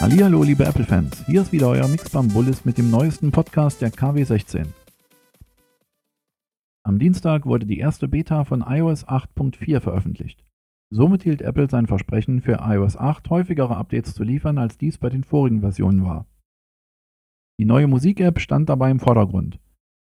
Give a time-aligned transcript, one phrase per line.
[0.00, 1.26] Hallihallo, liebe Apple-Fans.
[1.26, 4.64] Hier ist wieder euer Mixbam Bullis mit dem neuesten Podcast der KW16.
[6.82, 10.42] Am Dienstag wurde die erste Beta von iOS 8.4 veröffentlicht.
[10.88, 15.10] Somit hielt Apple sein Versprechen, für iOS 8 häufigere Updates zu liefern, als dies bei
[15.10, 16.24] den vorigen Versionen war.
[17.58, 19.60] Die neue Musik-App stand dabei im Vordergrund.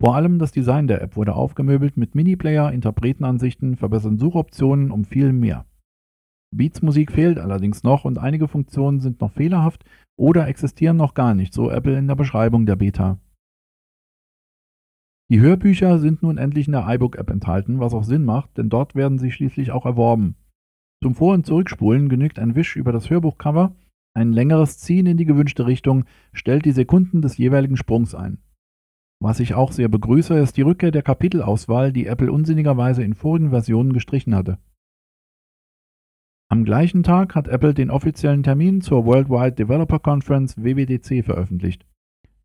[0.00, 5.32] Vor allem das Design der App wurde aufgemöbelt mit Mini-Player, Interpretenansichten, verbesserten Suchoptionen und viel
[5.32, 5.66] mehr.
[6.54, 9.84] Beats-Musik fehlt allerdings noch und einige Funktionen sind noch fehlerhaft
[10.18, 13.18] oder existieren noch gar nicht, so Apple in der Beschreibung der Beta.
[15.30, 18.96] Die Hörbücher sind nun endlich in der iBook-App enthalten, was auch Sinn macht, denn dort
[18.96, 20.34] werden sie schließlich auch erworben.
[21.02, 23.74] Zum Vor- und Zurückspulen genügt ein Wisch über das Hörbuchcover,
[24.12, 28.38] ein längeres Ziehen in die gewünschte Richtung stellt die Sekunden des jeweiligen Sprungs ein.
[29.22, 33.50] Was ich auch sehr begrüße, ist die Rückkehr der Kapitelauswahl, die Apple unsinnigerweise in vorigen
[33.50, 34.58] Versionen gestrichen hatte.
[36.52, 41.86] Am gleichen Tag hat Apple den offiziellen Termin zur Worldwide Developer Conference WWDC veröffentlicht.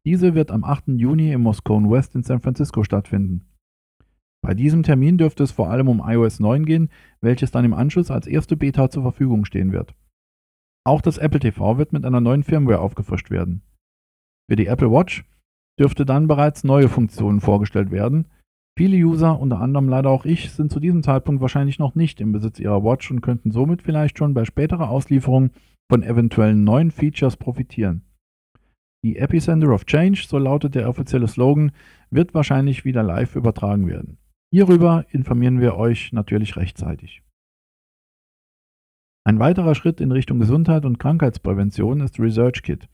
[0.05, 0.89] Diese wird am 8.
[0.89, 3.47] Juni im Moscone West in San Francisco stattfinden.
[4.43, 6.89] Bei diesem Termin dürfte es vor allem um iOS 9 gehen,
[7.19, 9.95] welches dann im Anschluss als erste Beta zur Verfügung stehen wird.
[10.85, 13.63] Auch das Apple TV wird mit einer neuen Firmware aufgefrischt werden.
[14.47, 15.25] Für die Apple Watch
[15.79, 18.27] dürfte dann bereits neue Funktionen vorgestellt werden,
[18.77, 22.33] Viele User, unter anderem leider auch ich, sind zu diesem Zeitpunkt wahrscheinlich noch nicht im
[22.33, 25.51] Besitz ihrer Watch und könnten somit vielleicht schon bei späterer Auslieferung
[25.89, 28.01] von eventuellen neuen Features profitieren.
[29.05, 31.71] Die Epicenter of Change, so lautet der offizielle Slogan,
[32.09, 34.17] wird wahrscheinlich wieder live übertragen werden.
[34.51, 37.21] Hierüber informieren wir euch natürlich rechtzeitig.
[39.25, 42.89] Ein weiterer Schritt in Richtung Gesundheit und Krankheitsprävention ist ResearchKit,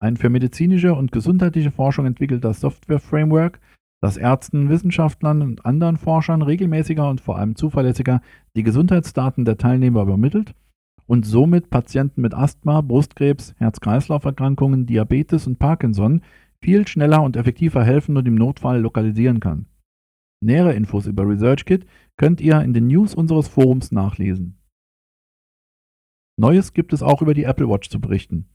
[0.00, 3.60] ein für medizinische und gesundheitliche Forschung entwickelter Software-Framework,
[4.02, 8.20] dass Ärzten, Wissenschaftlern und anderen Forschern regelmäßiger und vor allem zuverlässiger
[8.54, 10.54] die Gesundheitsdaten der Teilnehmer übermittelt
[11.06, 16.22] und somit Patienten mit Asthma, Brustkrebs, Herz-Kreislauf-Erkrankungen, Diabetes und Parkinson
[16.60, 19.66] viel schneller und effektiver helfen und im Notfall lokalisieren kann.
[20.42, 21.86] Nähere Infos über ResearchKit
[22.16, 24.58] könnt ihr in den News unseres Forums nachlesen.
[26.38, 28.48] Neues gibt es auch über die Apple Watch zu berichten.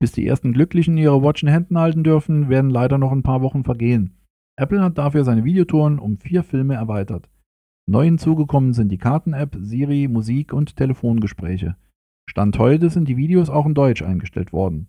[0.00, 3.42] Bis die ersten Glücklichen ihre Watch in Händen halten dürfen, werden leider noch ein paar
[3.42, 4.16] Wochen vergehen.
[4.56, 7.28] Apple hat dafür seine Videotouren um vier Filme erweitert.
[7.86, 11.76] Neu hinzugekommen sind die Karten-App, Siri, Musik und Telefongespräche.
[12.28, 14.88] Stand heute sind die Videos auch in Deutsch eingestellt worden.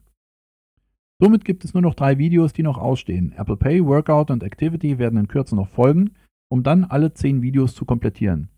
[1.19, 3.33] Somit gibt es nur noch drei Videos, die noch ausstehen.
[3.38, 6.11] Apple Pay, Workout und Activity werden in Kürze noch folgen,
[6.50, 8.50] um dann alle zehn Videos zu komplettieren.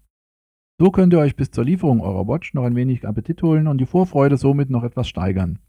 [0.80, 3.80] So könnt ihr euch bis zur Lieferung eurer Watch noch ein wenig Appetit holen und
[3.80, 5.60] die Vorfreude somit noch etwas steigern.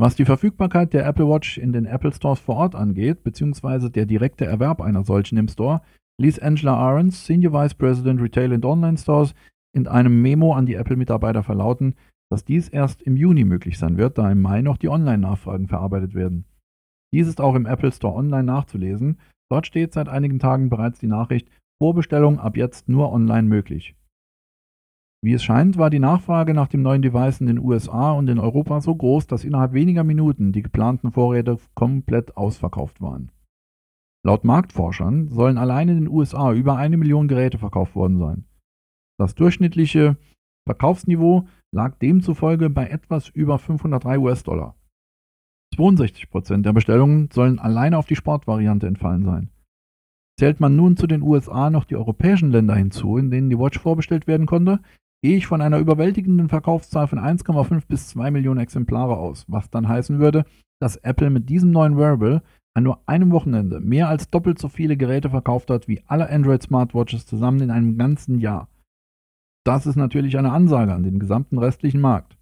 [0.00, 4.06] Was die Verfügbarkeit der Apple Watch in den Apple Stores vor Ort angeht, beziehungsweise der
[4.06, 5.82] direkte Erwerb einer solchen im Store,
[6.20, 9.34] ließ Angela Ahrens, Senior Vice President Retail and Online Stores,
[9.74, 11.96] in einem Memo an die Apple-Mitarbeiter verlauten,
[12.30, 16.14] dass dies erst im Juni möglich sein wird, da im Mai noch die Online-Nachfragen verarbeitet
[16.14, 16.44] werden.
[17.12, 19.18] Dies ist auch im Apple Store online nachzulesen.
[19.50, 21.48] Dort steht seit einigen Tagen bereits die Nachricht,
[21.82, 23.96] Vorbestellung ab jetzt nur online möglich.
[25.20, 28.38] Wie es scheint, war die Nachfrage nach dem neuen Device in den USA und in
[28.38, 33.32] Europa so groß, dass innerhalb weniger Minuten die geplanten Vorräte komplett ausverkauft waren.
[34.24, 38.44] Laut Marktforschern sollen allein in den USA über eine Million Geräte verkauft worden sein.
[39.18, 40.16] Das durchschnittliche
[40.68, 44.76] Verkaufsniveau lag demzufolge bei etwas über 503 US-Dollar.
[45.76, 49.50] 62% der Bestellungen sollen alleine auf die Sportvariante entfallen sein.
[50.38, 53.78] Zählt man nun zu den USA noch die europäischen Länder hinzu, in denen die Watch
[53.78, 54.80] vorbestellt werden konnte,
[55.22, 59.88] gehe ich von einer überwältigenden Verkaufszahl von 1,5 bis 2 Millionen Exemplare aus, was dann
[59.88, 60.44] heißen würde,
[60.80, 62.42] dass Apple mit diesem neuen Wearable
[62.74, 66.62] an nur einem Wochenende mehr als doppelt so viele Geräte verkauft hat wie alle Android
[66.62, 68.68] Smartwatches zusammen in einem ganzen Jahr.
[69.66, 72.38] Das ist natürlich eine Ansage an den gesamten restlichen Markt.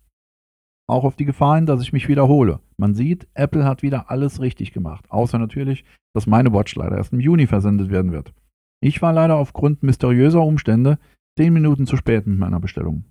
[0.88, 2.60] Auch auf die Gefahr hin, dass ich mich wiederhole.
[2.76, 5.84] Man sieht, Apple hat wieder alles richtig gemacht, außer natürlich,
[6.14, 8.32] dass meine Watch leider erst im Juni versendet werden wird.
[8.80, 10.98] Ich war leider aufgrund mysteriöser Umstände
[11.38, 13.04] 10 Minuten zu spät mit meiner Bestellung.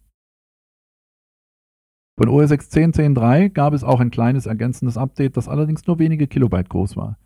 [2.17, 6.27] Von OS X 10.10.3 gab es auch ein kleines ergänzendes Update, das allerdings nur wenige
[6.27, 7.19] Kilobyte groß war.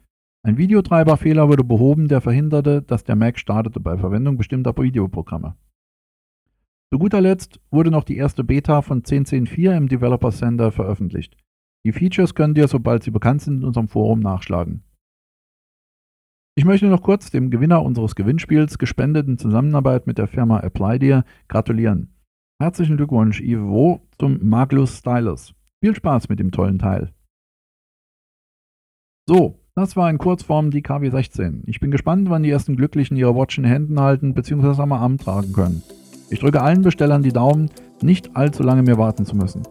[0.43, 5.55] Ein Videotreiberfehler wurde behoben, der verhinderte, dass der Mac startete bei Verwendung bestimmter Videoprogramme.
[6.91, 11.37] Zu guter Letzt wurde noch die erste Beta von 10.10.4 im Developer Center veröffentlicht.
[11.85, 14.83] Die Features könnt ihr, sobald sie bekannt sind, in unserem Forum nachschlagen.
[16.59, 21.23] Ich möchte noch kurz dem Gewinner unseres Gewinnspiels, gespendet in Zusammenarbeit mit der Firma ApplyDear,
[21.47, 22.13] gratulieren.
[22.61, 25.53] Herzlichen Glückwunsch, Ivo, zum Maglus Stylus.
[25.81, 27.13] Viel Spaß mit dem tollen Teil.
[29.25, 31.61] So, das war in Kurzform die KW16.
[31.65, 34.81] Ich bin gespannt, wann die ersten Glücklichen ihre Watch in Händen halten bzw.
[34.81, 35.81] am Arm tragen können.
[36.29, 37.69] Ich drücke allen Bestellern die Daumen,
[38.01, 39.63] nicht allzu lange mehr warten zu müssen.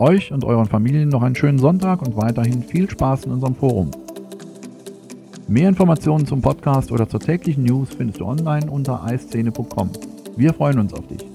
[0.00, 3.92] Euch und euren Familien noch einen schönen Sonntag und weiterhin viel Spaß in unserem Forum.
[5.52, 9.90] Mehr Informationen zum Podcast oder zur täglichen News findest du online unter eiszene.com.
[10.34, 11.31] Wir freuen uns auf dich.